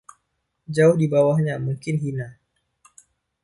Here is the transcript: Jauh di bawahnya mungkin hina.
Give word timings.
Jauh 0.75 0.97
di 1.01 1.05
bawahnya 1.13 1.55
mungkin 1.65 1.95
hina. 2.03 2.27